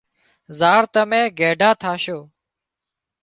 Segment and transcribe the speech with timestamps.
[0.57, 2.19] زار تمين گئيڍا ٿاشو